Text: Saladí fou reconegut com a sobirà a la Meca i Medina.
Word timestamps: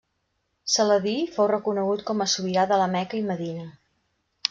Saladí 0.75 1.13
fou 1.35 1.49
reconegut 1.53 2.03
com 2.09 2.25
a 2.25 2.29
sobirà 2.35 2.67
a 2.79 2.83
la 2.85 2.91
Meca 2.99 3.21
i 3.23 3.27
Medina. 3.33 3.73